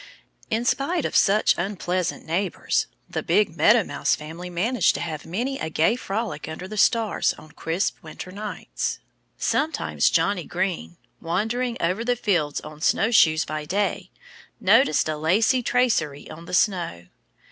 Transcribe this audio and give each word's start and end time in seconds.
In 0.49 0.65
spite 0.65 1.05
of 1.05 1.15
such 1.15 1.53
unpleasant 1.59 2.25
neighbors, 2.25 2.87
the 3.07 3.21
big 3.21 3.55
Meadow 3.55 3.83
Mouse 3.83 4.15
family 4.15 4.49
managed 4.49 4.95
to 4.95 4.99
have 4.99 5.27
many 5.27 5.59
a 5.59 5.69
gay 5.69 5.95
frolic 5.95 6.49
under 6.49 6.67
the 6.67 6.75
stars 6.75 7.33
on 7.37 7.51
crisp 7.51 8.01
winter 8.01 8.31
nights. 8.31 8.97
Sometimes 9.37 10.09
Johnnie 10.09 10.43
Green, 10.45 10.97
wandering 11.21 11.77
over 11.79 12.03
the 12.03 12.15
fields 12.15 12.59
on 12.61 12.81
snow 12.81 13.11
shoes 13.11 13.45
by 13.45 13.63
day, 13.63 14.09
noticed 14.59 15.07
a 15.07 15.17
lacy 15.17 15.61
tracery 15.61 16.27
on 16.31 16.45
the 16.45 16.55
snow. 16.55 17.05